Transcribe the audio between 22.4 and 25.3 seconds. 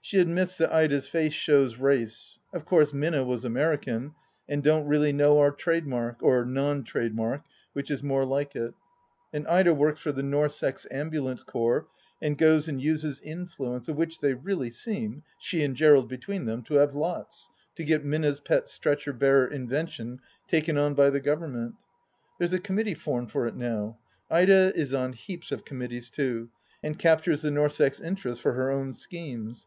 a committee formed for it now. Ida is on